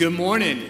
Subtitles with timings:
[0.00, 0.69] good morning.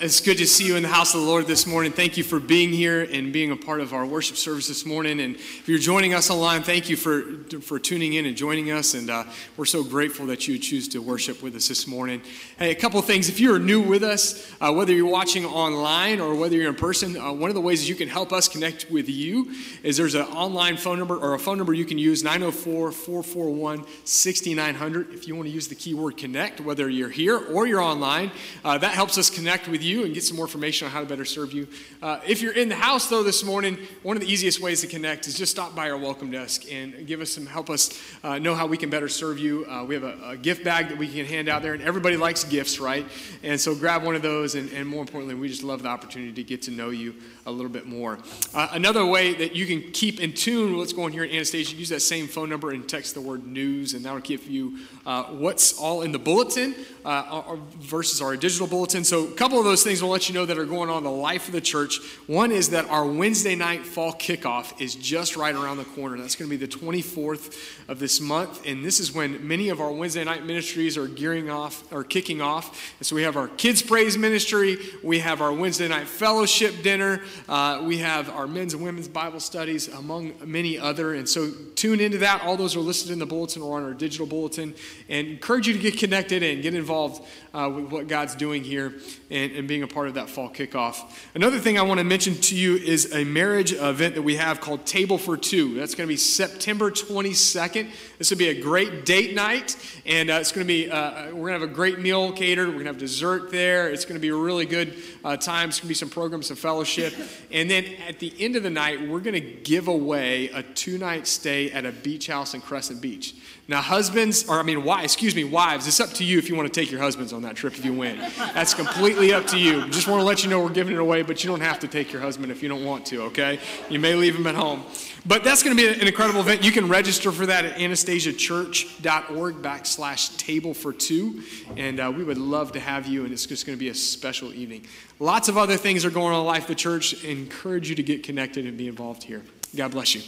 [0.00, 1.90] It's good to see you in the house of the Lord this morning.
[1.90, 5.18] Thank you for being here and being a part of our worship service this morning.
[5.18, 7.22] And if you're joining us online, thank you for,
[7.62, 8.94] for tuning in and joining us.
[8.94, 9.24] And uh,
[9.56, 12.22] we're so grateful that you choose to worship with us this morning.
[12.60, 13.28] Hey, a couple of things.
[13.28, 17.16] If you're new with us, uh, whether you're watching online or whether you're in person,
[17.16, 19.52] uh, one of the ways you can help us connect with you
[19.82, 23.84] is there's an online phone number or a phone number you can use 904 441
[24.04, 25.12] 6900.
[25.12, 28.30] If you want to use the keyword connect, whether you're here or you're online,
[28.64, 31.00] uh, that helps us connect with you you and get some more information on how
[31.00, 31.66] to better serve you.
[32.02, 34.86] Uh, if you're in the house, though, this morning, one of the easiest ways to
[34.86, 38.38] connect is just stop by our welcome desk and give us some, help us uh,
[38.38, 39.66] know how we can better serve you.
[39.66, 42.16] Uh, we have a, a, gift bag that we can hand out there, and everybody
[42.16, 43.06] likes gifts, right?
[43.42, 46.32] And so grab one of those, and, and more importantly, we just love the opportunity
[46.32, 47.14] to get to know you
[47.48, 48.18] a little bit more.
[48.54, 51.74] Uh, another way that you can keep in tune with what's going here at Anastasia,
[51.74, 55.24] use that same phone number and text the word news, and that'll give you uh,
[55.24, 56.74] what's all in the bulletin
[57.08, 59.02] uh, versus our digital bulletin.
[59.02, 61.04] So, a couple of those things we'll let you know that are going on in
[61.04, 62.00] the life of the church.
[62.26, 66.18] One is that our Wednesday night fall kickoff is just right around the corner.
[66.18, 69.80] That's going to be the 24th of this month, and this is when many of
[69.80, 72.94] our Wednesday night ministries are gearing off or kicking off.
[72.98, 77.22] And so, we have our kids' praise ministry, we have our Wednesday night fellowship dinner.
[77.48, 81.14] Uh, we have our men's and women's Bible studies, among many other.
[81.14, 82.42] And so tune into that.
[82.42, 84.74] All those are listed in the bulletin or on our digital bulletin.
[85.08, 87.22] And encourage you to get connected and get involved
[87.54, 88.94] uh, with what God's doing here
[89.30, 90.96] and, and being a part of that fall kickoff.
[91.34, 94.60] Another thing I want to mention to you is a marriage event that we have
[94.60, 95.74] called Table for Two.
[95.74, 97.90] That's going to be September 22nd.
[98.18, 99.76] This will be a great date night,
[100.06, 102.68] and uh, it's going to be, uh, we're going to have a great meal catered.
[102.68, 103.88] We're going to have dessert there.
[103.90, 105.70] It's going to be a really good uh, time.
[105.70, 107.14] It's going to be some programs, some fellowship.
[107.50, 110.98] And then at the end of the night, we're going to give away a two
[110.98, 113.34] night stay at a beach house in Crescent Beach.
[113.68, 116.56] Now, husbands, or I mean, wives, excuse me, wives, it's up to you if you
[116.56, 118.18] want to take your husbands on that trip if you win.
[118.38, 119.86] That's completely up to you.
[119.88, 121.88] Just want to let you know we're giving it away, but you don't have to
[121.88, 123.58] take your husband if you don't want to, okay?
[123.90, 124.84] You may leave him at home.
[125.28, 126.64] But that's going to be an incredible event.
[126.64, 131.42] You can register for that at anastasiachurch.org backslash table for two.
[131.76, 133.94] And uh, we would love to have you, and it's just going to be a
[133.94, 134.86] special evening.
[135.18, 137.24] Lots of other things are going on in life of the church.
[137.24, 139.42] Encourage you to get connected and be involved here.
[139.76, 140.22] God bless you.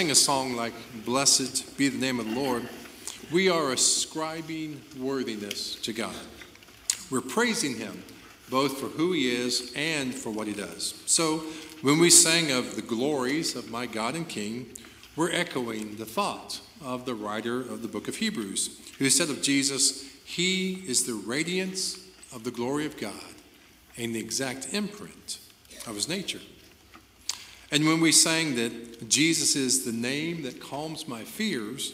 [0.00, 0.72] Sing a song like,
[1.04, 2.66] Blessed be the name of the Lord,
[3.30, 6.14] we are ascribing worthiness to God.
[7.10, 8.02] We're praising Him
[8.48, 10.94] both for who He is and for what He does.
[11.04, 11.40] So
[11.82, 14.70] when we sang of the glories of my God and King,
[15.16, 19.42] we're echoing the thought of the writer of the book of Hebrews, who said of
[19.42, 22.02] Jesus, He is the radiance
[22.34, 23.34] of the glory of God
[23.98, 25.40] and the exact imprint
[25.86, 26.40] of His nature.
[27.70, 31.92] And when we sang that Jesus is the name that calms my fears,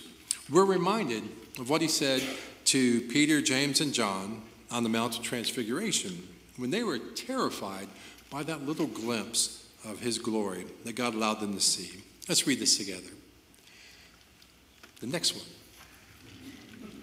[0.50, 1.24] we're reminded
[1.58, 2.22] of what he said
[2.66, 7.88] to Peter, James, and John on the Mount of Transfiguration when they were terrified
[8.30, 12.02] by that little glimpse of his glory that God allowed them to see.
[12.28, 13.10] Let's read this together.
[15.00, 15.44] The next one.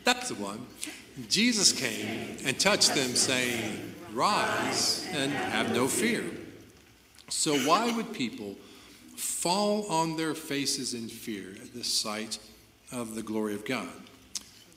[0.04, 0.66] That's the one.
[1.30, 6.24] Jesus came and touched them, saying, Rise and have no fear.
[7.30, 8.56] So, why would people
[9.24, 12.40] fall on their faces in fear at the sight
[12.92, 13.90] of the glory of God?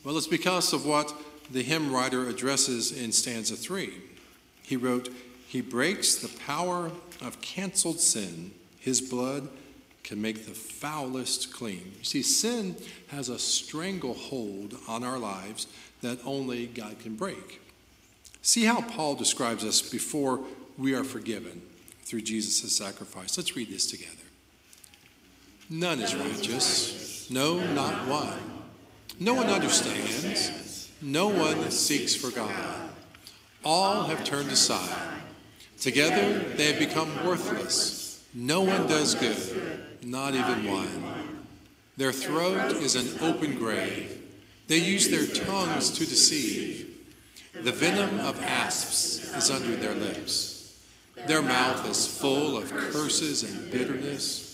[0.05, 1.13] Well, it's because of what
[1.51, 3.95] the hymn writer addresses in stanza three.
[4.63, 5.09] He wrote,
[5.47, 8.53] He breaks the power of canceled sin.
[8.79, 9.49] His blood
[10.03, 11.93] can make the foulest clean.
[11.99, 12.77] You see, sin
[13.09, 15.67] has a stranglehold on our lives
[16.03, 17.61] that only God can break.
[18.43, 20.41] See how Paul describes us before
[20.79, 21.63] we are forgiven
[22.03, 23.37] through Jesus' sacrifice.
[23.37, 24.16] Let's read this together.
[25.69, 28.39] None is righteous, no, not one.
[29.19, 32.91] No one understands, no one seeks for God.
[33.65, 35.21] All have turned aside.
[35.81, 38.25] Together they have become worthless.
[38.33, 41.05] No one does good, not even one.
[41.97, 44.23] Their throat is an open grave.
[44.69, 46.95] They use their tongues to deceive.
[47.55, 50.79] The venom of asps is under their lips.
[51.27, 54.46] Their mouth is full of curses and bitterness.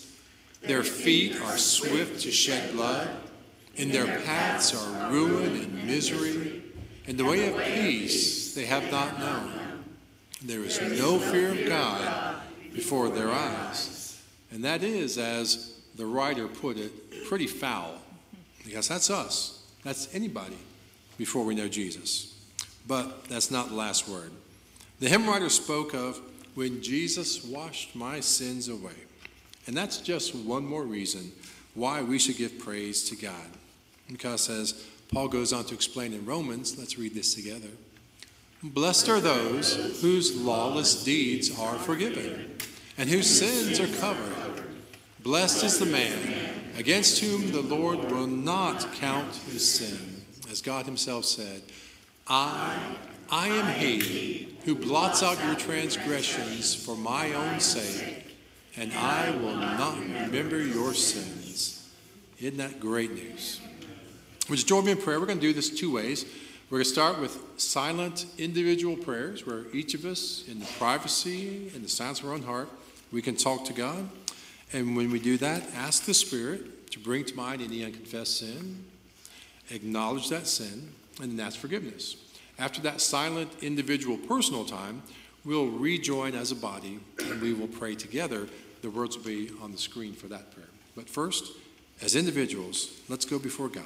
[0.63, 3.09] Their feet are swift to shed blood,
[3.77, 6.63] and their paths are ruin and misery,
[7.07, 9.85] and the way of peace they have not known.
[10.45, 12.37] There is no fear of God
[12.73, 14.21] before their eyes.
[14.51, 17.95] And that is, as the writer put it, pretty foul.
[18.65, 19.63] Because that's us.
[19.85, 20.59] That's anybody
[21.19, 22.39] before we know Jesus.
[22.87, 24.31] But that's not the last word.
[25.01, 26.21] The hymn writer spoke of
[26.55, 28.93] when Jesus washed my sins away.
[29.67, 31.33] And that's just one more reason
[31.75, 33.47] why we should give praise to God.
[34.09, 34.73] Because as
[35.13, 37.69] Paul goes on to explain in Romans, let's read this together.
[38.63, 42.57] Blessed are those whose lawless deeds are forgiven
[42.97, 44.65] and whose sins are covered.
[45.21, 50.25] Blessed is the man against whom the Lord will not count his sin.
[50.51, 51.63] As God himself said,
[52.27, 52.97] I,
[53.31, 58.32] I am he who blots out your transgressions for my own sake
[58.77, 61.91] and I will not remember your sins.
[62.41, 63.61] Isn't that great news?
[64.49, 65.21] Would you join me in prayer?
[65.21, 66.25] We're going to do this two ways.
[66.71, 71.71] We're going to start with silent individual prayers where each of us, in the privacy
[71.75, 72.69] and the silence of our own heart,
[73.13, 74.09] we can talk to God.
[74.73, 78.85] And when we do that, ask the Spirit to bring to mind any unconfessed sin,
[79.71, 82.17] acknowledge that sin, and then ask forgiveness.
[82.59, 85.03] After that silent individual personal time,
[85.45, 88.49] we'll rejoin as a body and we will pray together.
[88.83, 90.69] The words will be on the screen for that prayer.
[90.95, 91.53] But first,
[92.03, 93.85] as individuals, let's go before God.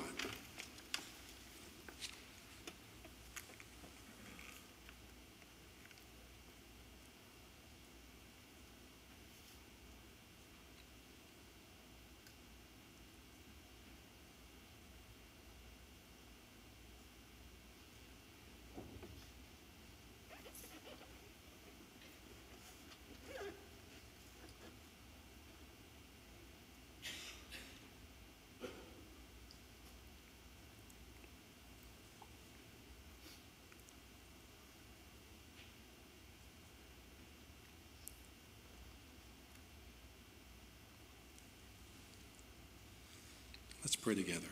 [43.87, 44.49] Let's pray together.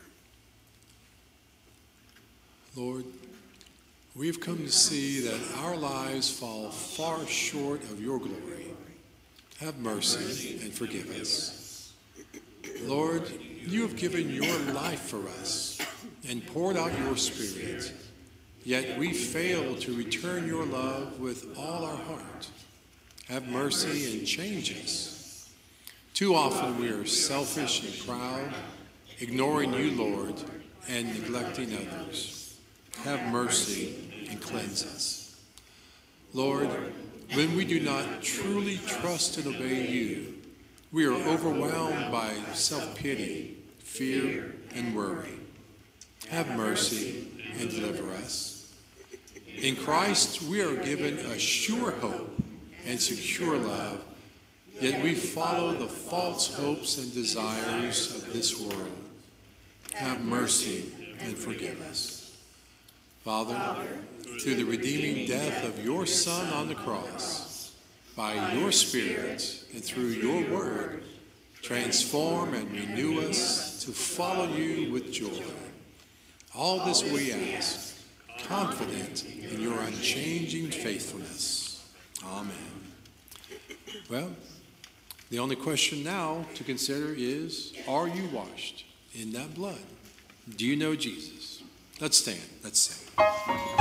[2.73, 3.03] Lord,
[4.15, 8.71] we've come to see that our lives fall far short of your glory.
[9.59, 11.91] Have mercy and forgive us.
[12.83, 13.29] Lord,
[13.65, 15.81] you have given your life for us
[16.29, 17.91] and poured out your Spirit.
[18.63, 22.47] yet we fail to return your love with all our heart.
[23.27, 25.49] Have mercy and change us.
[26.13, 28.53] Too often we are selfish and proud,
[29.19, 30.35] ignoring you, Lord,
[30.89, 32.57] and neglecting others.
[33.03, 35.39] Have mercy and cleanse us.
[36.33, 36.69] Lord,
[37.33, 40.33] when we do not truly trust and obey you,
[40.91, 45.39] we are overwhelmed by self pity, fear, and worry.
[46.29, 47.27] Have mercy
[47.59, 48.73] and deliver us.
[49.61, 52.41] In Christ, we are given a sure hope
[52.85, 54.03] and secure love,
[54.81, 59.04] yet we follow the false hopes and desires of this world.
[59.95, 62.35] Have mercy and forgive us.
[63.23, 63.57] Father,
[64.41, 67.73] through the redeeming death of your Son on the cross,
[68.13, 71.05] by your Spirit and through your word,
[71.61, 75.43] transform and renew us to follow you with joy.
[76.53, 77.95] All this we ask,
[78.43, 81.89] confident in your unchanging faithfulness.
[82.21, 82.53] Amen.
[84.09, 84.31] Well,
[85.29, 88.85] the only question now to consider is Are you washed
[89.21, 89.79] in that blood?
[90.57, 91.63] Do you know Jesus?
[91.99, 92.39] Let's stand.
[92.63, 93.74] Let's sing.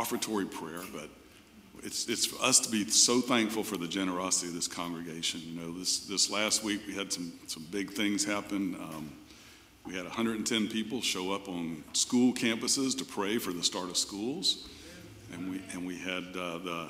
[0.00, 1.08] Offertory prayer, but
[1.82, 5.40] it's, it's for us to be so thankful for the generosity of this congregation.
[5.44, 8.76] You know, this, this last week we had some, some big things happen.
[8.76, 9.12] Um,
[9.86, 13.96] we had 110 people show up on school campuses to pray for the start of
[13.96, 14.68] schools.
[15.32, 16.88] And we, and we had uh, the,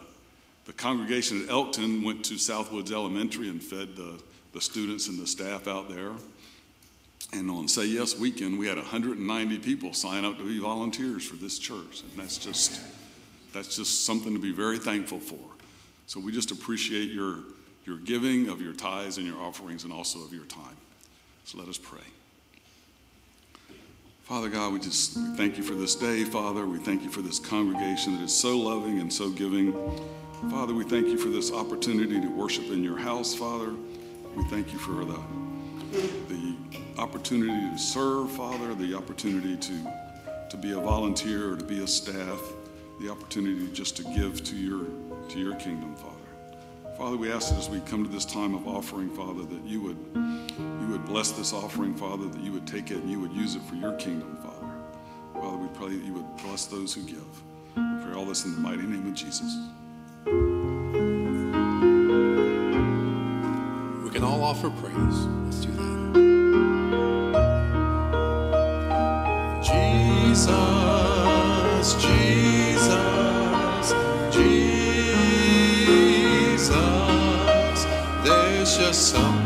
[0.66, 4.20] the congregation at Elkton went to Southwoods Elementary and fed the,
[4.52, 6.12] the students and the staff out there.
[7.32, 11.36] And on Say Yes weekend, we had 190 people sign up to be volunteers for
[11.36, 12.02] this church.
[12.02, 12.80] And that's just,
[13.52, 15.38] that's just something to be very thankful for.
[16.06, 17.38] So we just appreciate your,
[17.84, 20.76] your giving of your tithes and your offerings and also of your time.
[21.44, 22.00] So let us pray.
[24.22, 26.64] Father God, we just we thank you for this day, Father.
[26.64, 29.72] We thank you for this congregation that is so loving and so giving.
[30.50, 33.74] Father, we thank you for this opportunity to worship in your house, Father.
[34.36, 35.20] We thank you for the,
[36.28, 36.54] the
[36.96, 39.92] opportunity to serve, Father, the opportunity to,
[40.48, 42.40] to be a volunteer or to be a staff,
[43.00, 44.84] the opportunity just to give to your,
[45.30, 46.16] to your kingdom, Father.
[46.98, 49.80] Father, we ask that as we come to this time of offering, Father, that you
[49.80, 53.32] would, you would bless this offering, Father, that you would take it and you would
[53.32, 54.66] use it for your kingdom, Father.
[55.32, 57.24] Father, we pray that you would bless those who give.
[57.74, 59.56] We pray all this in the mighty name of Jesus.
[64.04, 65.26] We can all offer praise.
[65.46, 65.80] Let's do that.
[69.62, 70.50] Jesus,
[71.94, 72.29] Jesus,
[79.12, 79.39] There's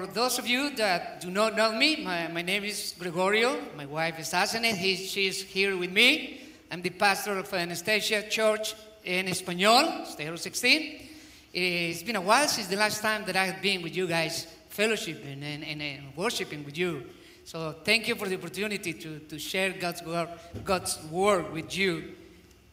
[0.00, 3.60] for those of you that do not know me, my, my name is Gregorio.
[3.76, 4.74] My wife is Asenet.
[4.74, 6.40] He, she's here with me.
[6.70, 8.74] I'm the pastor of Anastasia Church
[9.04, 11.08] in Espanol, Stereo 16.
[11.52, 14.46] It's been a while since the last time that I have been with you guys,
[14.74, 17.04] fellowshipping and, and, and worshiping with you.
[17.44, 20.28] So thank you for the opportunity to, to share God's word,
[20.64, 22.14] God's word with you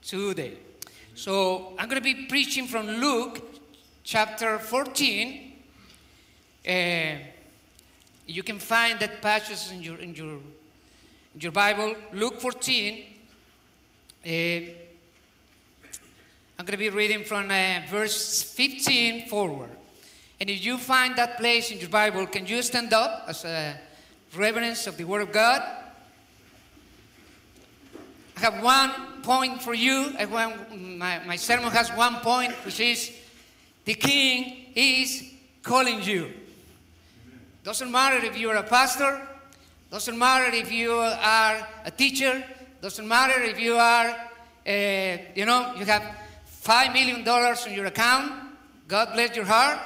[0.02, 0.54] today.
[1.16, 3.44] So I'm going to be preaching from Luke
[4.04, 5.47] chapter 14.
[6.68, 7.16] Uh,
[8.26, 13.06] you can find that passage in your, in your, in your Bible, Luke 14.
[14.26, 14.30] Uh,
[16.60, 19.70] I'm going to be reading from uh, verse 15 forward.
[20.42, 23.80] And if you find that place in your Bible, can you stand up as a
[24.36, 25.64] reverence of the Word of God?
[28.36, 28.92] I have one
[29.24, 30.12] point for you.
[30.20, 33.10] I want, my, my sermon has one point, which is
[33.86, 35.24] the King is
[35.64, 36.34] calling you.
[37.68, 39.28] Doesn't matter if you're a pastor,
[39.92, 42.42] doesn't matter if you are a teacher,
[42.82, 44.08] doesn't matter if you are,
[44.66, 46.02] uh, you know, you have
[46.64, 48.32] $5 million on your account,
[48.88, 49.80] God bless your heart,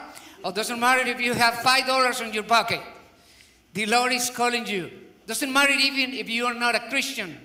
[0.46, 2.82] or doesn't matter if you have $5 on your pocket.
[3.74, 4.92] The Lord is calling you.
[5.26, 7.36] Doesn't matter even if you are not a Christian.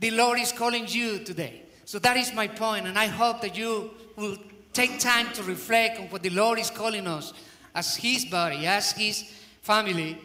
[0.00, 1.62] The Lord is calling you today.
[1.86, 4.36] So that is my point, and I hope that you will
[4.74, 7.32] take time to reflect on what the Lord is calling us
[7.74, 9.24] as His body, as His
[9.66, 10.16] family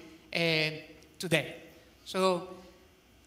[1.18, 1.56] today.
[2.06, 2.48] So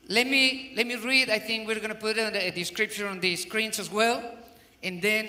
[0.08, 1.30] let me let me read.
[1.30, 4.22] I think we're going to put the, the scripture on the screens as well,
[4.82, 5.26] and then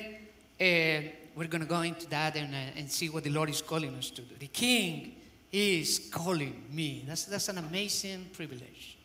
[0.59, 3.61] uh, we're going to go into that and, uh, and see what the Lord is
[3.61, 4.36] calling us to do.
[4.38, 5.15] The King
[5.51, 7.03] is calling me.
[7.07, 8.97] That's that's an amazing privilege.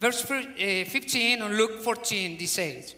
[0.00, 2.94] Verse 15 on Luke 14, this says,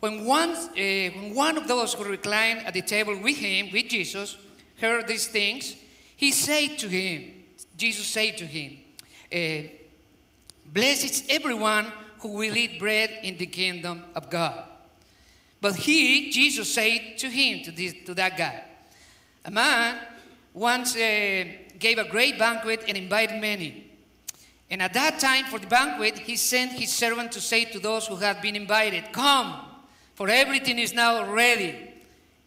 [0.00, 3.86] when one, uh, when one of those who reclined at the table with him, with
[3.88, 4.38] Jesus,
[4.80, 5.76] heard these things,
[6.22, 7.32] he said to him,
[7.76, 8.78] Jesus said to him,
[9.34, 9.68] uh,
[10.72, 11.86] Blessed is everyone
[12.20, 14.62] who will eat bread in the kingdom of God.
[15.60, 18.62] But he, Jesus, said to him, to, this, to that guy,
[19.44, 19.98] a man
[20.54, 21.44] once uh,
[21.80, 23.90] gave a great banquet and invited many.
[24.70, 28.06] And at that time, for the banquet, he sent his servant to say to those
[28.06, 29.56] who had been invited, Come,
[30.14, 31.94] for everything is now ready.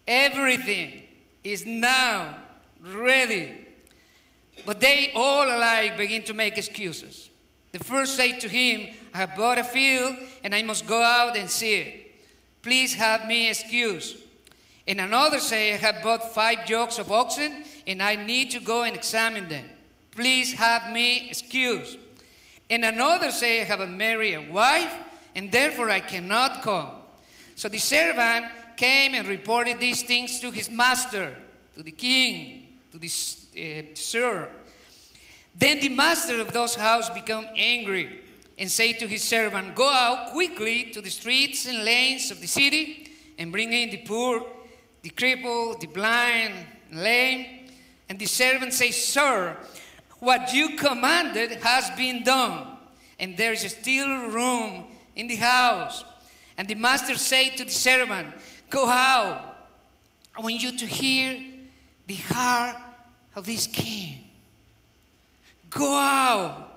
[0.08, 1.02] Everything
[1.44, 2.38] is now
[2.82, 3.64] ready.
[4.66, 7.30] But they all alike begin to make excuses.
[7.72, 11.36] The first said to him, I have bought a field and I must go out
[11.36, 12.12] and see it.
[12.62, 14.18] Please have me excuse.
[14.88, 18.84] And another say, I have bought five yokes of oxen and I need to go
[18.84, 19.66] and examine them.
[20.12, 21.98] Please have me excuse.
[22.70, 24.94] And another say, I have a married wife,
[25.36, 26.90] and therefore I cannot come.
[27.56, 28.46] So the servant
[28.76, 31.36] came and reported these things to his master,
[31.76, 33.08] to the king, to the
[33.58, 34.50] uh, sir.
[35.58, 38.22] Then the master of those house became angry
[38.58, 42.48] and said to his servant, Go out quickly to the streets and lanes of the
[42.48, 44.46] city and bring in the poor,
[45.02, 46.54] the crippled, the blind,
[46.92, 47.68] lame.
[48.10, 49.58] And the servant says, Sir,
[50.20, 52.78] what you commanded has been done,
[53.20, 54.86] and there is still room
[55.16, 56.04] in the house.
[56.58, 58.34] And the master said to the servant,
[58.70, 59.54] Go out.
[60.38, 61.42] I want you to hear
[62.08, 62.76] the heart
[63.36, 64.20] of this king.
[65.70, 66.72] Go out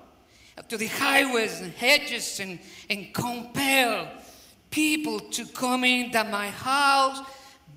[0.67, 4.07] to the highways and hedges and, and compel
[4.69, 7.25] people to come in that my house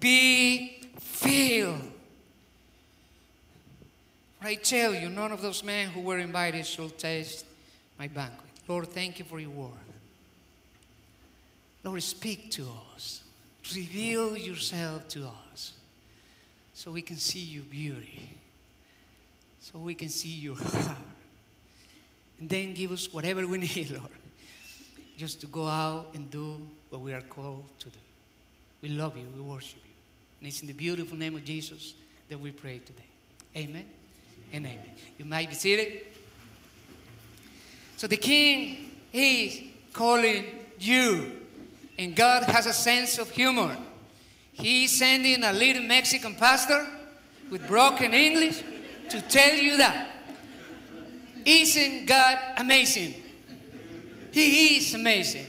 [0.00, 1.90] be filled.
[4.44, 7.46] I tell you, none of those men who were invited shall taste
[7.98, 8.40] my banquet.
[8.66, 9.70] Lord, thank you for your word.
[11.84, 13.22] Lord, speak to us.
[13.74, 15.72] Reveal yourself to us
[16.74, 18.30] so we can see your beauty,
[19.62, 20.98] so we can see your heart.
[22.40, 24.10] And then give us whatever we need, Lord,
[25.16, 26.60] just to go out and do
[26.90, 27.98] what we are called to do.
[28.80, 29.94] We love you, we worship you.
[30.40, 31.94] And it's in the beautiful name of Jesus
[32.28, 33.04] that we pray today.
[33.56, 33.84] Amen
[34.52, 34.90] and amen.
[35.18, 36.00] You might be seated.
[37.96, 39.60] So the king is
[39.92, 40.46] calling
[40.80, 41.30] you,
[41.96, 43.76] and God has a sense of humor.
[44.52, 46.84] He's sending a little Mexican pastor
[47.52, 48.64] with broken English
[49.10, 50.08] to tell you that.
[51.44, 53.14] Isn't God amazing?
[54.30, 55.46] He is amazing.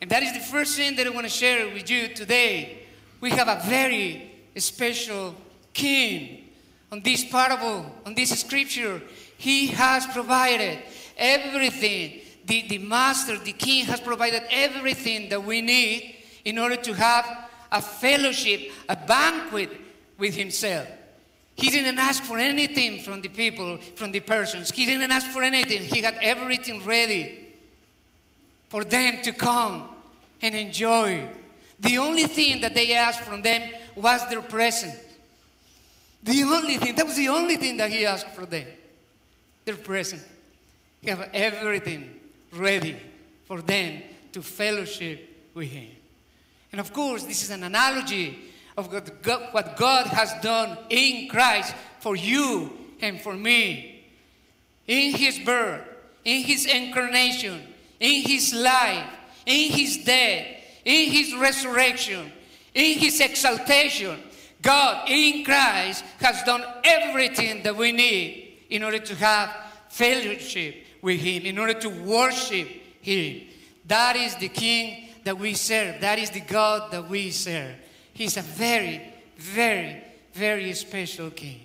[0.00, 2.86] And that is the first thing that I want to share with you today.
[3.20, 5.34] We have a very special
[5.72, 6.48] king
[6.90, 9.02] on this parable, on this scripture,
[9.36, 10.78] he has provided
[11.16, 12.20] everything.
[12.46, 17.48] The, the master, the king, has provided everything that we need in order to have
[17.70, 19.70] a fellowship, a banquet
[20.16, 20.88] with himself.
[21.58, 24.70] He didn't ask for anything from the people, from the persons.
[24.70, 25.82] He didn't ask for anything.
[25.82, 27.48] He had everything ready
[28.68, 29.88] for them to come
[30.40, 31.28] and enjoy.
[31.80, 34.96] The only thing that they asked from them was their presence.
[36.22, 38.66] The only thing, that was the only thing that he asked for them.
[39.64, 40.24] Their presence.
[41.00, 42.20] He have everything
[42.52, 42.96] ready
[43.46, 44.02] for them
[44.32, 45.90] to fellowship with him.
[46.70, 48.38] And of course, this is an analogy
[48.78, 52.70] of what God, has done in Christ for you
[53.00, 54.04] and for me.
[54.86, 55.82] In his birth,
[56.24, 57.60] in his incarnation,
[57.98, 59.04] in his life,
[59.44, 60.46] in his death,
[60.84, 62.32] in his resurrection,
[62.72, 64.20] in his exaltation,
[64.62, 69.54] God in Christ has done everything that we need in order to have
[69.88, 72.68] fellowship with Him, in order to worship
[73.00, 73.42] Him.
[73.86, 76.00] That is the King that we serve.
[76.00, 77.74] That is the God that we serve.
[78.18, 79.00] He's a very,
[79.36, 80.02] very,
[80.32, 81.60] very special King.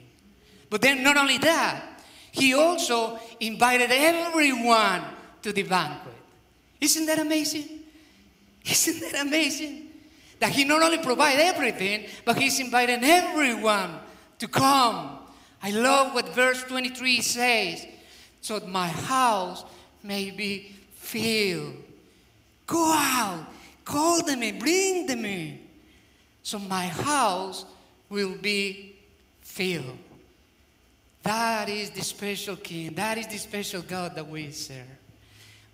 [0.70, 2.00] But then, not only that,
[2.32, 5.02] He also invited everyone
[5.42, 6.14] to the banquet.
[6.80, 7.68] Isn't that amazing?
[8.70, 9.88] Isn't that amazing?
[10.38, 13.98] That He not only provided everything, but He's inviting everyone
[14.38, 15.18] to come.
[15.60, 17.88] I love what verse 23 says
[18.42, 19.66] so that my house
[20.04, 21.78] may be filled.
[22.68, 23.44] Go out,
[23.84, 25.63] call them in, bring them in.
[26.44, 27.66] So my house
[28.10, 28.96] will be
[29.42, 29.98] filled.
[31.24, 32.94] That is the special King.
[32.94, 34.86] That is the special God that we serve.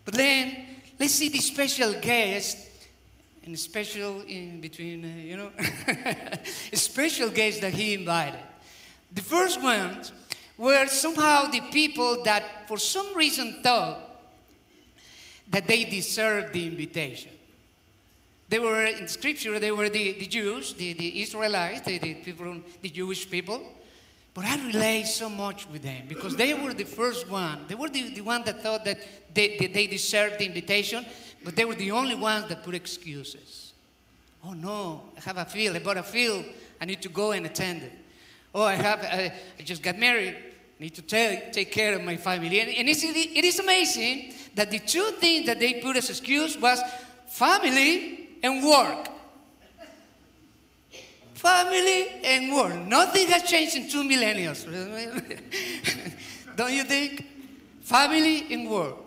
[0.06, 0.66] But then,
[1.00, 2.70] let's see the special guest
[3.44, 5.52] and special in between, uh, you know,
[6.74, 8.40] special guest that he invited.
[9.12, 10.12] The first ones
[10.56, 13.98] were somehow the people that, for some reason, thought
[15.50, 17.32] that they deserved the invitation.
[18.50, 22.58] They were in scripture, they were the, the Jews, the, the Israelites, the, the people,
[22.82, 23.62] the Jewish people.
[24.34, 27.66] But I relate so much with them because they were the first one.
[27.68, 29.00] They were the, the one that thought that
[29.34, 31.06] they, they, they deserved the invitation,
[31.44, 33.74] but they were the only ones that put excuses.
[34.44, 36.46] Oh no, I have a field, I bought a field,
[36.82, 37.92] I need to go and attend it.
[38.56, 42.04] Oh, I have, I, I just got married, I need to take, take care of
[42.04, 42.60] my family.
[42.62, 46.58] And, and it's, it is amazing that the two things that they put as excuse
[46.58, 46.80] was
[47.28, 49.08] family and work.
[51.34, 52.76] Family and work.
[52.76, 54.66] Nothing has changed in two millennials.
[56.56, 57.26] Don't you think?
[57.82, 58.98] Family and work.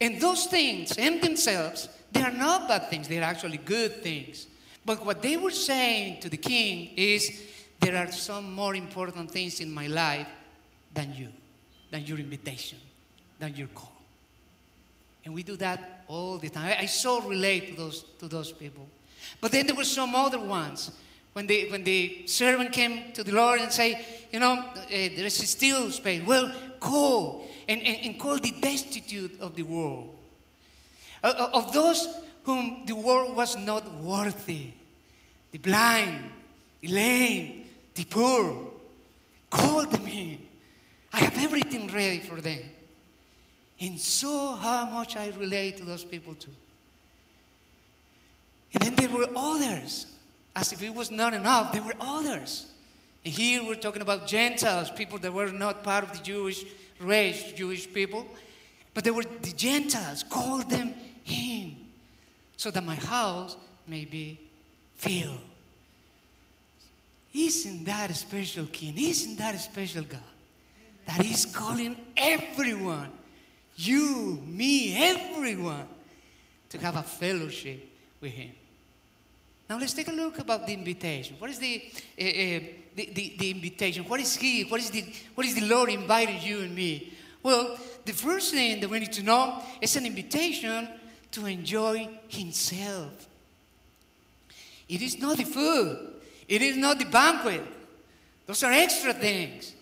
[0.00, 4.46] And those things in themselves, they are not bad things, they are actually good things.
[4.84, 7.42] But what they were saying to the king is
[7.80, 10.28] there are some more important things in my life
[10.94, 11.28] than you,
[11.90, 12.78] than your invitation,
[13.38, 13.92] than your call.
[15.24, 16.66] And we do that all the time.
[16.66, 18.88] I, I so relate to those, to those people.
[19.40, 20.90] But then there were some other ones.
[21.32, 25.26] When the, when the servant came to the Lord and say, you know, uh, there
[25.26, 26.22] is still space.
[26.26, 26.50] Well,
[26.80, 30.16] call and, and, and call the destitute of the world.
[31.22, 32.08] Uh, of those
[32.44, 34.68] whom the world was not worthy.
[35.50, 36.30] The blind,
[36.80, 38.72] the lame, the poor.
[39.50, 40.38] Call them in.
[41.12, 42.60] I have everything ready for them.
[43.80, 46.50] And so how much I relate to those people too.
[48.72, 50.06] And then there were others.
[50.54, 52.66] As if it was not enough, there were others.
[53.24, 56.64] And here we're talking about Gentiles, people that were not part of the Jewish
[56.98, 58.26] race, Jewish people.
[58.94, 60.22] But they were the Gentiles.
[60.22, 60.94] Call them
[61.26, 61.76] in
[62.56, 63.56] so that my house
[63.86, 64.38] may be
[64.94, 65.40] filled.
[67.34, 68.94] Isn't that a special king?
[68.96, 70.20] Isn't that a special God?
[71.06, 73.12] That is calling everyone,
[73.76, 75.86] you, me, everyone,
[76.70, 77.88] to have a fellowship
[78.20, 78.50] with Him.
[79.68, 81.36] Now let's take a look about the invitation.
[81.38, 81.82] What is the,
[82.18, 82.60] uh, uh,
[82.94, 84.04] the, the, the, invitation?
[84.04, 84.64] What is He?
[84.64, 85.04] What is, the,
[85.34, 87.12] what is the Lord inviting you and me?
[87.42, 90.88] Well, the first thing that we need to know is an invitation
[91.32, 93.28] to enjoy Himself.
[94.88, 96.14] It is not the food.
[96.48, 97.62] It is not the banquet.
[98.46, 99.74] Those are extra things.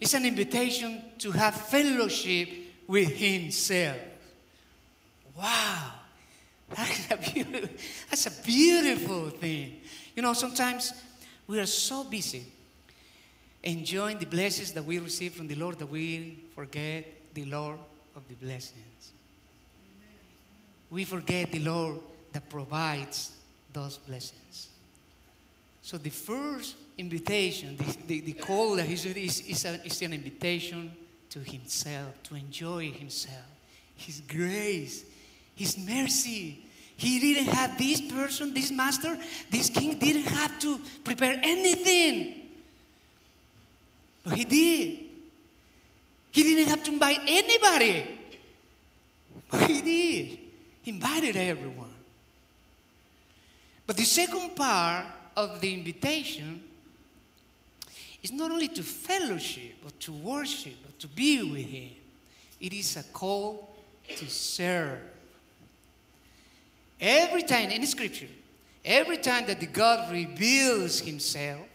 [0.00, 2.48] It's an invitation to have fellowship
[2.92, 3.96] with Himself.
[5.34, 5.92] Wow.
[6.68, 7.68] That's a, beautiful,
[8.10, 9.80] that's a beautiful thing.
[10.14, 10.92] You know, sometimes
[11.46, 12.44] we are so busy
[13.62, 17.78] enjoying the blessings that we receive from the Lord that we forget the Lord
[18.14, 19.12] of the blessings.
[20.90, 21.98] We forget the Lord
[22.34, 23.32] that provides
[23.72, 24.68] those blessings.
[25.80, 30.12] So the first invitation, the, the, the call that he's is, is, a, is an
[30.12, 30.92] invitation
[31.32, 33.44] to himself, to enjoy himself,
[33.96, 35.04] his grace,
[35.54, 36.62] his mercy,
[37.02, 39.18] He didn't have this person, this master,
[39.50, 42.34] this king didn't have to prepare anything.
[44.22, 44.98] But he did.
[46.30, 48.06] He didn't have to invite anybody.
[49.50, 50.38] But he did.
[50.82, 51.92] He invited everyone.
[53.84, 55.06] But the second part
[55.36, 56.62] of the invitation
[58.22, 61.90] is not only to fellowship, but to worship, to be with him.
[62.60, 63.74] It is a call
[64.16, 65.00] to serve.
[67.00, 68.28] Every time in Scripture,
[68.84, 71.66] every time that the God reveals Himself,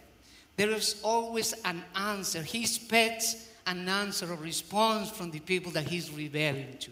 [0.56, 2.42] there is always an answer.
[2.42, 6.92] He expects an answer or response from the people that He's revealing to.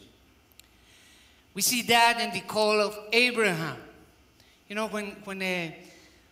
[1.53, 3.77] We see that in the call of Abraham.
[4.67, 5.71] You know, when, when, uh,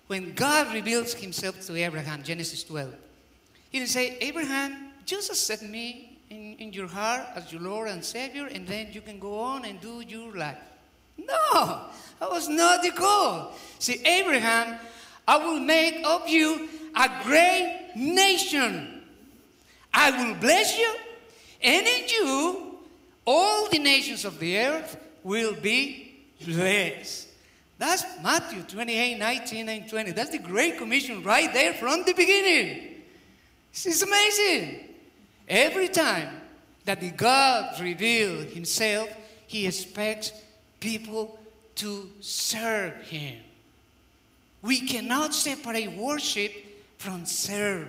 [0.07, 2.93] when God reveals Himself to Abraham, Genesis 12,
[3.69, 8.03] He didn't say, Abraham, just accept me in, in your heart as your Lord and
[8.03, 10.57] Savior, and then you can go on and do your life.
[11.17, 11.81] No,
[12.19, 13.51] that was not the goal.
[13.79, 14.79] See, Abraham,
[15.27, 19.03] I will make of you a great nation.
[19.93, 20.95] I will bless you,
[21.61, 22.77] and in you,
[23.25, 27.29] all the nations of the earth will be blessed.
[27.77, 30.11] That's Matthew 28 19 and 20.
[30.11, 33.01] That's the Great Commission right there from the beginning.
[33.71, 34.92] This is amazing.
[35.53, 36.29] Every time
[36.85, 39.07] that the God reveals Himself,
[39.45, 40.33] He expects
[40.79, 41.39] people
[41.75, 43.35] to serve Him.
[44.63, 46.51] We cannot separate worship
[46.97, 47.87] from serve.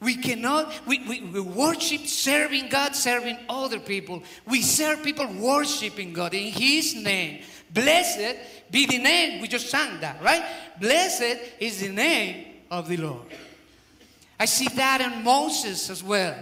[0.00, 4.22] We cannot, we, we, we worship serving God, serving other people.
[4.48, 7.42] We serve people worshiping God in His name.
[7.74, 8.36] Blessed
[8.70, 9.42] be the name.
[9.42, 10.46] We just sang that, right?
[10.80, 13.26] Blessed is the name of the Lord.
[14.38, 16.34] I see that in Moses as well.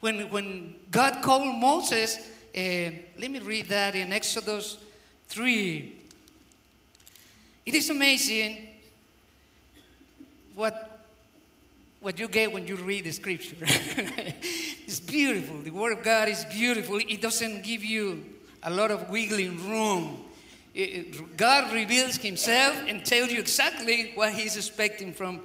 [0.00, 4.78] When, when God called Moses, uh, let me read that in Exodus
[5.28, 5.96] 3.
[7.66, 8.66] It is amazing
[10.54, 11.06] what,
[12.00, 13.56] what you get when you read the scripture.
[13.60, 15.60] it's beautiful.
[15.60, 16.96] The Word of God is beautiful.
[16.96, 18.24] It doesn't give you
[18.62, 20.24] a lot of wiggling room.
[20.74, 25.40] It, God reveals Himself and tells you exactly what He's expecting from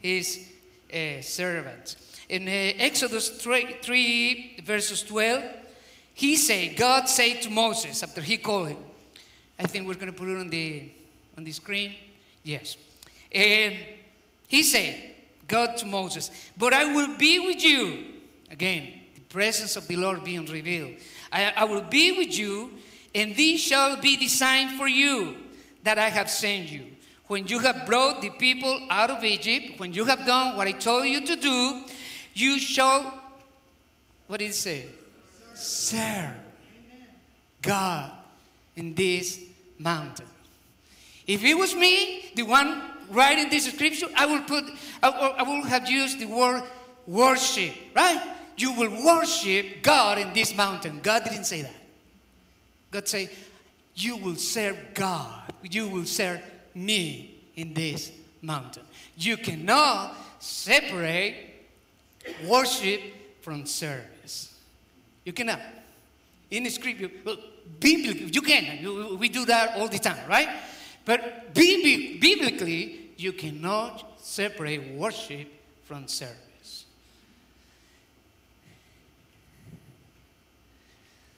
[0.00, 0.48] His
[0.92, 2.09] uh, servants.
[2.30, 5.42] In uh, Exodus 3, 3, verses 12,
[6.14, 8.76] He said, God said to Moses after He called him,
[9.58, 10.92] I think we're going to put it on the,
[11.36, 11.92] on the screen.
[12.44, 12.76] Yes.
[13.32, 13.74] And
[14.46, 14.96] he said,
[15.48, 18.04] God to Moses, but I will be with you.
[18.48, 20.92] Again, the presence of the Lord being revealed.
[21.32, 22.70] I, I will be with you,
[23.12, 25.34] and this shall be the sign for you
[25.82, 26.84] that I have sent you.
[27.26, 30.72] When you have brought the people out of Egypt, when you have done what I
[30.72, 31.84] told you to do,
[32.34, 33.22] you shall,
[34.26, 34.86] what did it say?
[35.54, 36.34] Serve
[37.62, 38.12] God
[38.76, 39.40] in this
[39.78, 40.26] mountain.
[41.26, 44.64] If it was me, the one writing this scripture, I will put,
[45.02, 46.62] I, I will have used the word
[47.06, 48.36] worship, right?
[48.56, 51.00] You will worship God in this mountain.
[51.02, 51.74] God didn't say that.
[52.90, 53.30] God said,
[53.94, 55.52] you will serve God.
[55.62, 56.40] You will serve
[56.74, 58.12] me in this
[58.42, 58.82] mountain.
[59.16, 61.49] You cannot separate
[62.46, 63.00] worship
[63.40, 64.54] from service.
[65.24, 65.60] You cannot.
[66.50, 67.10] In the scripture,
[67.78, 69.18] biblically, you can.
[69.18, 70.48] We do that all the time, right?
[71.04, 75.48] But biblically, you cannot separate worship
[75.84, 76.84] from service.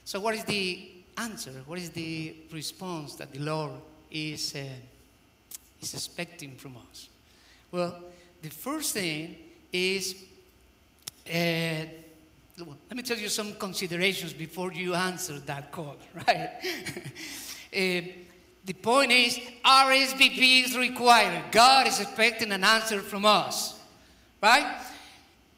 [0.05, 1.51] So, what is the answer?
[1.65, 3.71] What is the response that the Lord
[4.11, 4.63] is, uh,
[5.81, 7.09] is expecting from us?
[7.71, 7.99] Well,
[8.41, 9.35] the first thing
[9.71, 10.15] is
[11.31, 11.85] uh,
[12.57, 15.95] let me tell you some considerations before you answer that call,
[16.27, 16.49] right?
[17.73, 18.01] uh,
[18.65, 21.51] the point is, RSVP is required.
[21.51, 23.77] God is expecting an answer from us,
[24.41, 24.81] right?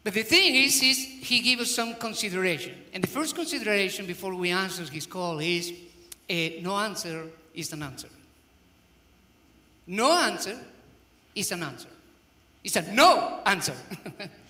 [0.04, 2.74] But the thing is, is He gives us some consideration.
[2.94, 5.72] And the first consideration before we answer His call is
[6.30, 8.10] uh, no answer is an answer.
[9.88, 10.58] No answer
[11.36, 11.90] is an answer.
[12.64, 13.76] It's a no answer.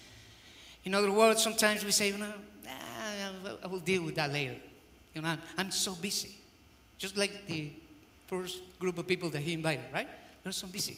[0.86, 2.33] In other words, sometimes we say, you know,
[3.63, 4.55] I will deal with that later.
[5.13, 6.36] You know, I'm so busy.
[6.97, 7.71] Just like the
[8.27, 10.07] first group of people that he invited, right?
[10.43, 10.97] They're so busy.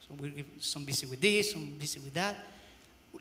[0.00, 2.36] So we're some busy with this, some busy with that.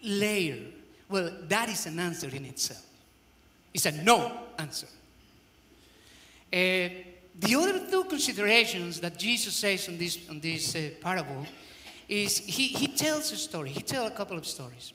[0.04, 0.62] Later.
[1.10, 2.86] Well, that is an answer in itself.
[3.74, 4.88] It's a no answer.
[6.52, 6.90] Uh,
[7.40, 11.46] the other two considerations that Jesus says on this, on this uh, parable
[12.08, 13.70] is he, he tells a story.
[13.70, 14.94] He tells a couple of stories.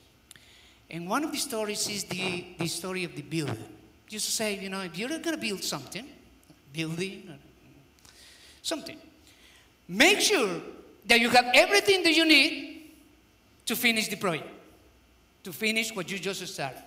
[0.93, 3.57] And one of the stories is the, the story of the builder.
[4.07, 6.05] Just say, you know, if you're going to build something,
[6.71, 8.11] building, uh,
[8.61, 8.97] something.
[9.87, 10.61] Make sure
[11.07, 12.91] that you have everything that you need
[13.65, 14.47] to finish the project,
[15.43, 16.83] to finish what you just started.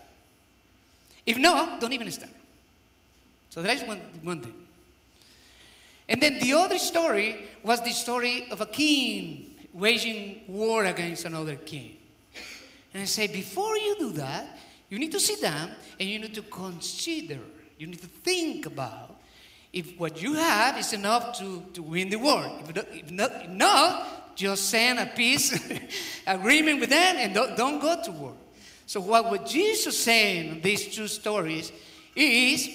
[1.26, 2.30] If not, don't even start.
[3.50, 4.54] So that is one, one thing.
[6.08, 11.56] And then the other story was the story of a king waging war against another
[11.56, 11.95] king.
[12.96, 15.70] And I say, before you do that, you need to sit down
[16.00, 17.38] and you need to consider,
[17.76, 19.20] you need to think about
[19.70, 22.50] if what you have is enough to, to win the war.
[22.60, 25.52] If, not, if not, just send a peace
[26.26, 28.32] agreement with them and don't, don't go to war.
[28.86, 31.72] So what, what Jesus saying in these two stories
[32.14, 32.66] is,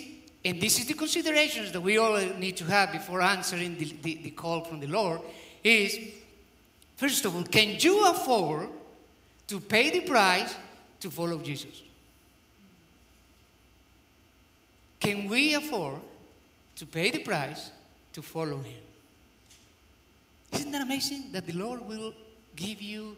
[0.46, 4.16] and this is the considerations that we all need to have before answering the, the,
[4.22, 5.22] the call from the Lord,
[5.64, 5.98] is
[6.96, 8.70] first of all, can you afford
[9.52, 10.56] to pay the price
[11.02, 11.84] to follow Jesus?
[14.98, 16.00] Can we afford
[16.78, 17.70] to pay the price
[18.14, 18.82] to follow him?
[20.54, 22.14] Isn't that amazing that the Lord will
[22.56, 23.18] give you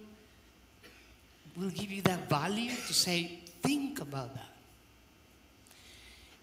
[1.56, 4.54] will give you that value to say, think about that.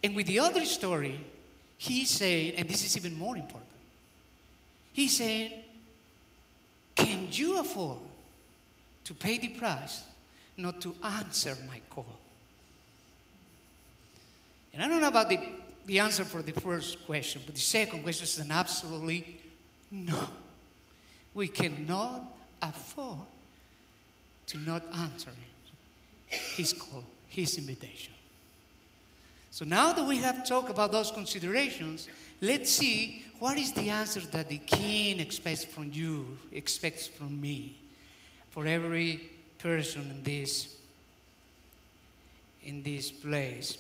[0.04, 1.18] And with the other story,
[1.78, 3.72] he said, and this is even more important,
[4.92, 5.52] he said,
[6.94, 7.98] can you afford
[9.10, 10.04] to pay the price
[10.56, 12.06] not to answer my call?
[14.72, 15.40] And I don't know about the,
[15.84, 19.36] the answer for the first question, but the second question is an absolutely
[19.90, 20.28] no.
[21.34, 22.22] We cannot
[22.62, 23.26] afford
[24.46, 25.32] to not answer
[26.28, 28.14] his call, his invitation.
[29.50, 32.06] So now that we have talked about those considerations,
[32.40, 37.74] let's see what is the answer that the king expects from you, expects from me,
[38.50, 40.76] for every person in this
[42.64, 43.78] in this place.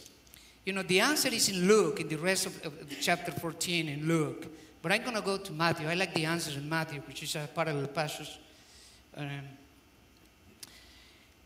[0.64, 4.06] You know, the answer is in Luke, in the rest of, of chapter 14 in
[4.06, 4.46] Luke.
[4.82, 5.88] But I'm going to go to Matthew.
[5.88, 8.38] I like the answer in Matthew, which is a parallel passage.
[9.16, 9.28] Um,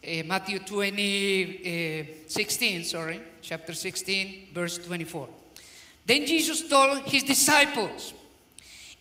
[0.06, 5.28] uh, Matthew 20, uh, 16, sorry, chapter 16, verse 24.
[6.06, 8.12] Then Jesus told his disciples,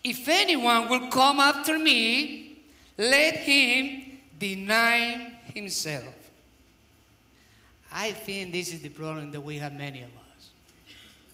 [0.03, 2.63] If anyone will come after me,
[2.97, 6.13] let him deny himself.
[7.91, 10.49] I think this is the problem that we have many of us.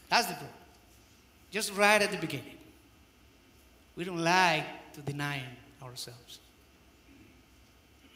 [0.10, 0.52] That's the problem.
[1.52, 2.58] Just right at the beginning.
[3.96, 5.44] We don't like to deny
[5.82, 6.40] ourselves.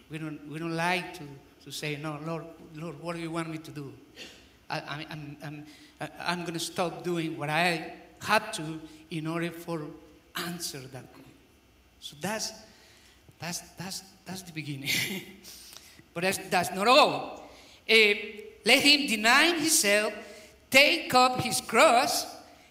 [0.10, 1.24] We don't, we don't like to,
[1.66, 2.44] to say, no, Lord,
[2.76, 3.94] Lord, what do you want me to do?
[4.70, 5.66] I, I, I'm, I'm,
[6.20, 8.80] I'm going to stop doing what I have to
[9.10, 9.82] in order for
[10.36, 11.24] answer that call.
[12.00, 12.54] So that's,
[13.44, 14.90] that's, that's, that's the beginning.
[16.14, 17.50] but that's, that's not all.
[17.90, 18.14] Uh,
[18.66, 20.14] let him deny himself,
[20.72, 22.26] take up his cross.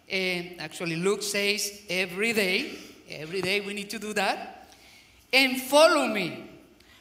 [0.09, 2.71] And actually, Luke says every day,
[3.11, 4.73] every day we need to do that,
[5.31, 6.49] and follow me.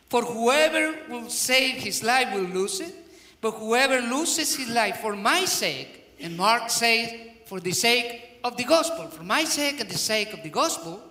[0.09, 2.93] For whoever will save his life will lose it,
[3.39, 7.13] but whoever loses his life for my sake, and Mark says,
[7.45, 11.01] for the sake of the gospel, for my sake and the sake of the gospel,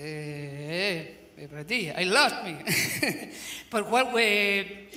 [0.00, 1.04] uh,
[1.42, 2.56] uh, I lost me.
[3.70, 4.88] but, what we,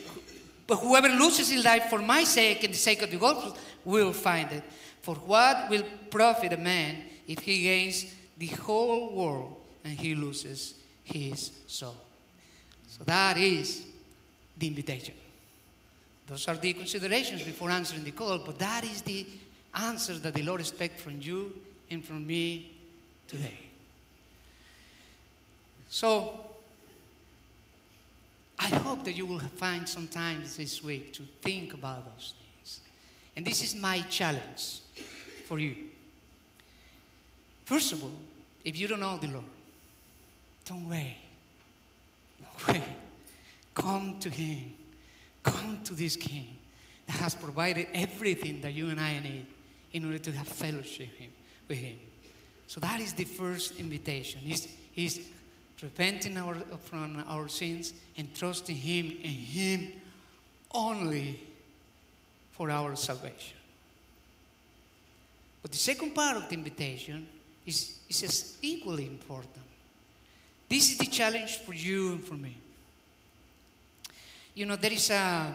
[0.68, 4.14] but whoever loses his life for my sake and the sake of the gospel will
[4.14, 4.64] find it.
[5.02, 6.98] For what will profit a man
[7.28, 8.06] if he gains
[8.38, 11.96] the whole world and he loses his soul?
[12.88, 13.86] So that is
[14.58, 15.16] the invitation.
[16.28, 19.26] Those are the considerations before answering the call, but that is the
[19.76, 21.54] answer that the Lord expects from you
[21.90, 22.72] and from me
[23.28, 23.63] today.
[25.94, 26.40] So,
[28.58, 32.80] I hope that you will find some time this week to think about those things.
[33.36, 34.80] And this is my challenge
[35.46, 35.76] for you.
[37.66, 38.12] First of all,
[38.66, 39.46] if you don't know the Lord,
[40.66, 41.18] don't wait.
[42.42, 42.84] Don't wait.
[43.76, 44.74] Come to Him.
[45.44, 46.58] Come to this King
[47.06, 49.46] that has provided everything that you and I need
[49.92, 51.10] in order to have fellowship
[51.68, 52.00] with Him.
[52.66, 54.40] So that is the first invitation.
[54.40, 55.20] He's, he's
[55.82, 59.92] repenting our, from our sins and trusting Him and Him
[60.72, 61.40] only
[62.52, 63.58] for our salvation.
[65.62, 67.28] But the second part of the invitation
[67.66, 69.64] is, is equally important.
[70.70, 72.58] This is the challenge for you and for me.
[74.56, 75.54] You know, there is a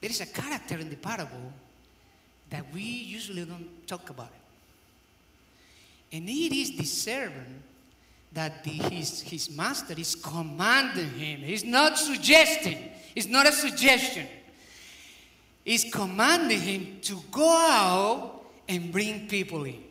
[0.00, 1.50] there is a character in the parable
[2.50, 6.16] that we usually don't talk about it.
[6.16, 7.62] And it is the servant
[8.34, 11.40] that the, his, his master is commanding him.
[11.40, 14.26] He's not suggesting, it's not a suggestion.
[15.64, 19.82] He's commanding him to go out and bring people in.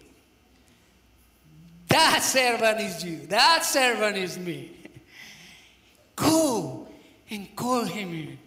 [1.88, 3.26] That servant is you.
[3.28, 4.72] That servant is me.
[6.16, 6.88] Go
[7.30, 8.38] and call him in.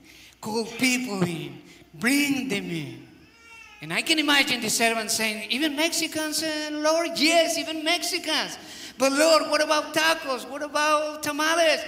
[0.41, 1.63] Call people in.
[1.95, 3.07] Bring them in.
[3.83, 7.11] And I can imagine the servant saying, even Mexicans, uh, Lord?
[7.17, 8.59] Yes, even Mexicans.
[8.99, 10.49] But Lord, what about tacos?
[10.49, 11.81] What about tamales?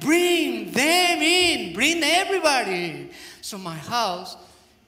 [0.00, 1.74] Bring them in.
[1.74, 3.10] Bring everybody in.
[3.40, 4.36] So my house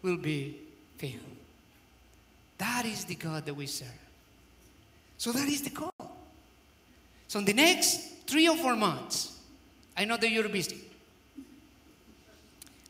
[0.03, 0.57] will be
[0.97, 1.15] filled.
[2.59, 3.89] That is the God that we serve.
[5.19, 5.93] So that is the call.
[7.29, 9.39] So in the next three or four months,
[9.97, 10.83] I know that you're busy.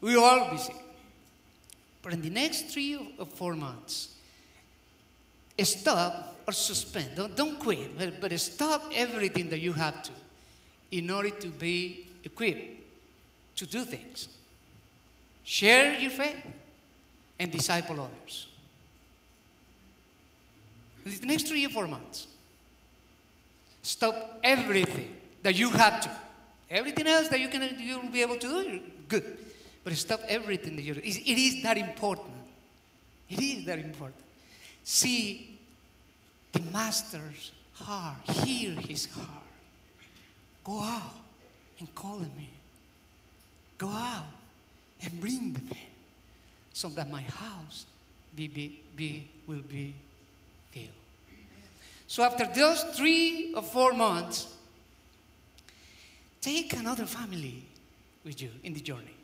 [0.01, 0.75] We're all busy.
[2.03, 4.15] But in the next three or four months,
[5.63, 7.17] stop or suspend.
[7.17, 10.13] Don't, don't quit, but, but stop everything that you have to
[10.91, 12.83] in order to be equipped
[13.57, 14.29] to do things.
[15.45, 16.37] Share your faith
[17.39, 18.49] and disciple others.
[21.05, 22.27] The next three or four months,
[23.83, 26.11] stop everything that you have to.
[26.69, 29.39] Everything else that you can you'll be able to do, good.
[29.85, 32.35] But stop everything that you're it is that important.
[33.29, 34.21] It is that important.
[34.83, 35.56] See
[36.57, 39.29] the master's heart, hear his heart.
[40.65, 41.15] Go out
[41.79, 42.47] and call them in.
[43.79, 44.25] Go out
[45.03, 45.69] and bring them.
[46.73, 47.87] So that my house
[48.35, 49.95] be, be, be, will be
[50.71, 50.89] filled.
[52.07, 54.55] So after those three or four months,
[56.41, 57.65] take another family
[58.25, 59.15] with you in the journey.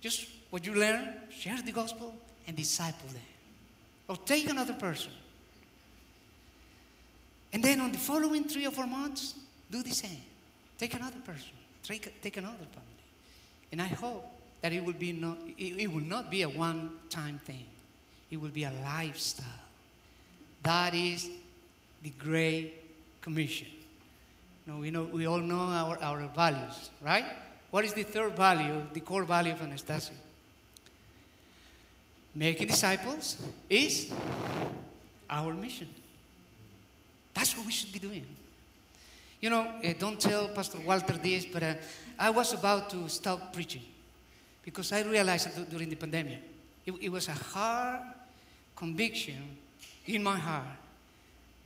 [0.00, 2.14] Just what you learn, share the gospel
[2.46, 3.22] and disciple them.
[4.08, 5.12] Or take another person.
[7.56, 9.34] And then on the following three or four months,
[9.70, 10.20] do the same.
[10.76, 11.52] Take another person.
[11.82, 13.00] Take, take another family.
[13.72, 14.30] And I hope
[14.60, 17.64] that it will, be not, it, it will not be a one time thing,
[18.30, 19.46] it will be a lifestyle.
[20.64, 21.30] That is
[22.02, 22.74] the Great
[23.22, 23.68] Commission.
[24.66, 27.24] No, we, know, we all know our, our values, right?
[27.70, 30.12] What is the third value, the core value of Anastasia?
[32.34, 33.38] Making disciples
[33.70, 34.12] is
[35.30, 35.88] our mission.
[37.36, 38.24] That's what we should be doing.
[39.42, 41.74] You know, uh, don't tell Pastor Walter this, but uh,
[42.18, 43.82] I was about to stop preaching
[44.64, 46.38] because I realized that during the pandemic,
[46.86, 48.00] it, it was a hard
[48.74, 49.58] conviction
[50.06, 50.64] in my heart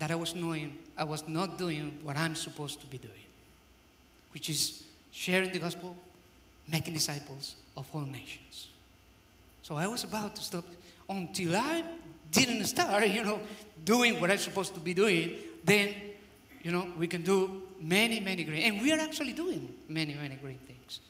[0.01, 3.27] that I was knowing I was not doing what I'm supposed to be doing,
[4.33, 5.97] which is sharing the gospel,
[6.67, 8.67] making disciples of all nations.
[9.63, 10.65] So I was about to stop
[11.09, 11.85] until I
[12.33, 13.39] didn't start, you know,
[13.85, 15.37] doing what I'm supposed to be doing.
[15.65, 15.95] Then,
[16.63, 20.37] you know, we can do many, many great, and we are actually doing many, many
[20.37, 21.01] great things.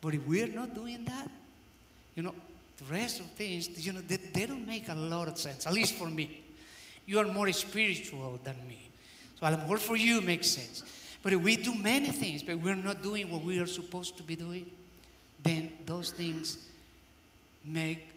[0.00, 1.30] But if we're not doing that,
[2.14, 2.34] you know,
[2.78, 5.72] the rest of things, you know, they, they don't make a lot of sense, at
[5.72, 6.42] least for me.
[7.06, 8.88] You are more spiritual than me.
[9.40, 10.82] So a more for you makes sense.
[11.22, 14.22] But if we do many things, but we're not doing what we are supposed to
[14.22, 14.70] be doing,
[15.42, 16.58] then those things
[17.64, 18.08] make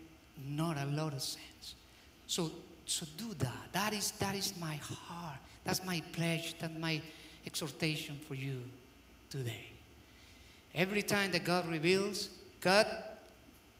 [0.47, 1.75] not a lot of sense.
[2.27, 2.51] So,
[2.85, 3.73] so do that.
[3.73, 5.39] That is, that is my heart.
[5.69, 6.55] That's my pledge.
[6.57, 6.99] That's my
[7.45, 8.63] exhortation for you
[9.29, 9.67] today.
[10.73, 12.87] Every time that God reveals, God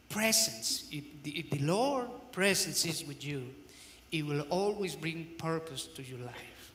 [0.07, 3.43] presence, if the, if the Lord presence is with you,
[4.11, 6.73] it will always bring purpose to your life.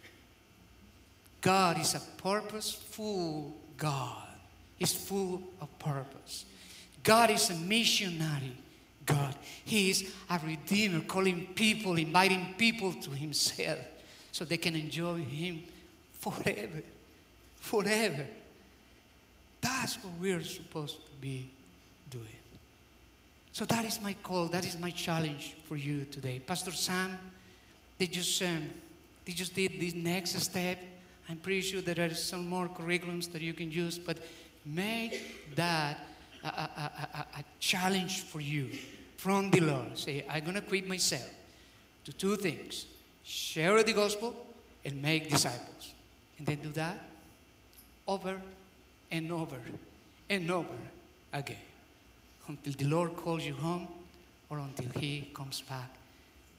[1.41, 4.27] God is a purposeful God.
[4.79, 6.45] He's full of purpose.
[7.05, 8.57] God is a missionary
[9.07, 9.37] God.
[9.65, 13.79] He is a redeemer, calling people, inviting people to Himself
[14.35, 15.63] so they can enjoy Him
[16.19, 16.83] forever.
[17.61, 18.27] Forever.
[19.61, 21.49] That's what we're supposed to be
[22.11, 22.41] doing.
[23.53, 24.47] So that is my call.
[24.47, 26.41] That is my challenge for you today.
[26.41, 27.17] Pastor Sam,
[27.97, 28.71] they just um,
[29.25, 30.79] they just did this next step.
[31.29, 34.19] I'm pretty sure there are some more curriculums that you can use, but
[34.67, 36.01] make that
[36.43, 38.69] a, a, a, a challenge for you
[39.17, 39.97] from the Lord.
[39.97, 41.31] Say, I'm going to quit myself
[42.05, 42.87] to two things
[43.25, 44.35] share the gospel
[44.85, 45.95] and make disciples.
[46.39, 46.99] And then do that
[48.07, 48.41] over
[49.11, 49.57] and over
[50.29, 50.75] and over
[51.33, 51.57] again
[52.49, 53.89] until the Lord calls you home
[54.51, 55.91] or until He comes back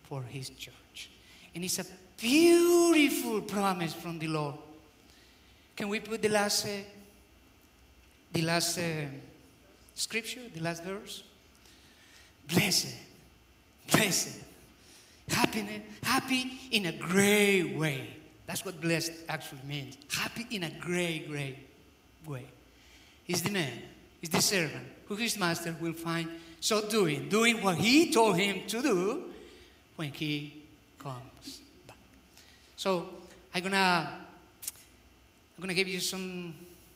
[0.04, 1.10] for His church.
[1.54, 1.86] And it's a
[2.18, 4.56] beautiful promise from the Lord.
[5.76, 6.70] Can we put the last, uh,
[8.32, 9.06] the last uh,
[9.94, 11.24] scripture, the last verse?
[12.48, 12.96] Blessed,
[13.92, 14.40] blessed,
[15.30, 18.10] happiness, happy in a great way.
[18.46, 19.98] That's what blessed actually means.
[20.12, 21.58] Happy in a great, great
[22.26, 22.46] way.
[23.28, 23.82] Is the man,
[24.22, 28.66] is the servant who his master will find so doing, doing what he told him
[28.68, 29.24] to do
[29.96, 30.64] when he
[31.00, 31.98] comes back.
[32.76, 33.10] So
[33.54, 34.10] I'm gonna
[35.58, 36.54] I'm gonna give you some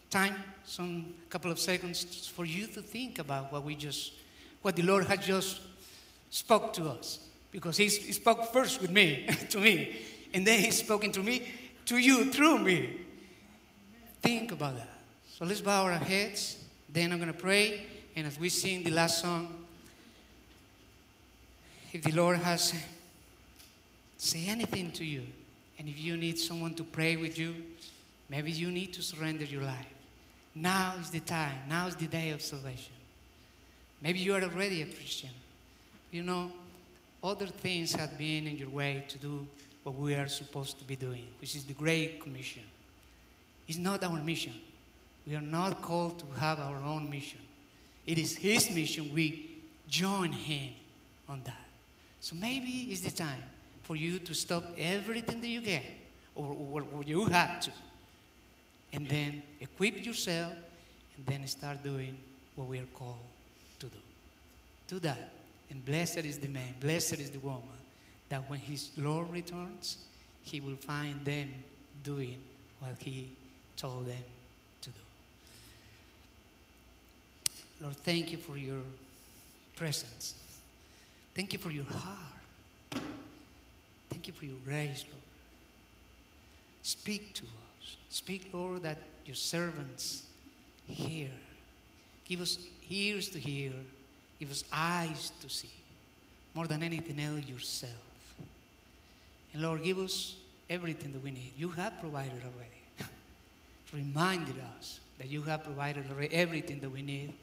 [0.10, 4.14] time, some couple of seconds for you to think about what we just
[4.62, 5.62] what the Lord had just
[6.30, 7.20] spoke to us.
[7.52, 9.98] Because he, he spoke first with me, to me,
[10.34, 11.48] and then he's spoken to me,
[11.86, 12.98] to you through me.
[14.22, 14.90] Think about that.
[15.38, 16.58] So let's bow our heads.
[16.92, 17.86] Then I'm going to pray.
[18.16, 19.66] And as we sing the last song,
[21.92, 22.74] if the Lord has
[24.18, 25.24] say anything to you,
[25.80, 27.56] and if you need someone to pray with you,
[28.30, 29.88] maybe you need to surrender your life.
[30.54, 31.56] Now is the time.
[31.70, 32.94] Now is the day of salvation.
[34.02, 35.30] Maybe you are already a Christian.
[36.12, 36.52] You know,
[37.24, 39.48] other things have been in your way to do
[39.84, 42.64] what we are supposed to be doing, which is the Great Commission.
[43.68, 44.54] It's not our mission.
[45.28, 47.40] We are not called to have our own mission.
[48.06, 49.14] It is His mission.
[49.14, 49.58] We
[49.88, 50.74] join Him
[51.28, 51.66] on that.
[52.20, 53.44] So maybe it's the time
[53.84, 55.84] for you to stop everything that you get
[56.36, 57.72] or, or, or you have to,
[58.94, 60.54] and then equip yourself,
[61.18, 62.18] and then start doing
[62.56, 63.18] what we are called
[63.80, 63.98] to do.
[64.88, 65.34] Do that.
[65.70, 67.64] And blessed is the man, blessed is the woman,
[68.30, 69.98] that when his Lord returns,
[70.42, 71.50] he will find them
[72.04, 72.42] doing
[72.80, 73.30] what he
[73.78, 74.24] told them
[74.82, 75.00] to do.
[77.82, 78.82] Lord, thank you for your
[79.76, 80.36] presence.
[81.36, 83.04] Thank you for your heart.
[84.10, 85.24] Thank you for your grace, Lord.
[86.82, 87.98] Speak to us.
[88.10, 90.24] Speak, Lord, that your servants
[90.88, 91.30] hear.
[92.26, 92.58] Give us
[92.90, 93.72] ears to hear.
[94.40, 95.70] Give us eyes to see.
[96.54, 97.94] More than anything else, yourself.
[99.54, 100.36] And Lord, give us
[100.70, 101.54] everything that we need.
[101.58, 103.10] You have provided already.
[103.94, 107.34] Reminded us that you have provided already everything that we need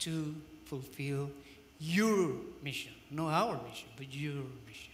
[0.00, 0.34] to
[0.66, 1.30] fulfill
[1.78, 2.32] your
[2.62, 2.92] mission.
[3.10, 4.92] Not our mission, but your mission.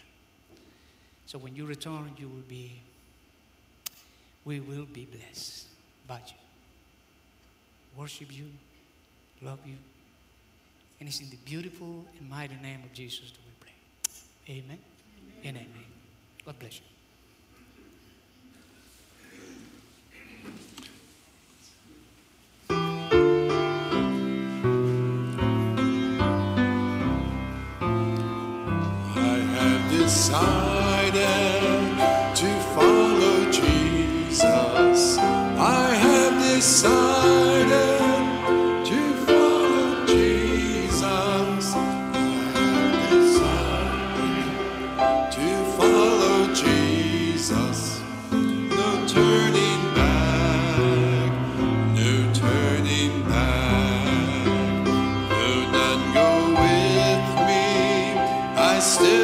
[1.27, 2.81] So when you return, you will be,
[4.45, 5.67] we will be blessed
[6.07, 6.35] by you.
[7.97, 8.47] Worship you,
[9.43, 9.77] love you.
[11.01, 14.63] And it's in the beautiful and mighty name of Jesus that we pray.
[14.63, 14.79] Amen,
[15.45, 15.85] and amen.
[16.45, 16.85] God bless you.
[29.17, 30.70] I have decided
[58.99, 59.20] I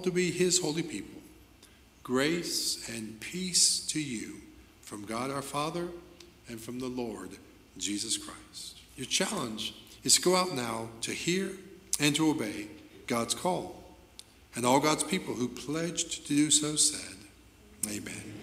[0.00, 1.20] called to be his holy people,
[2.02, 4.36] grace and peace to you
[4.80, 5.88] from God our Father
[6.48, 7.28] and from the Lord
[7.76, 8.78] Jesus Christ.
[8.96, 11.50] Your challenge is to go out now to hear
[11.98, 12.68] and to obey
[13.06, 13.76] God's call.
[14.54, 17.18] And all God's people who pledged to do so said,
[17.86, 18.40] Amen.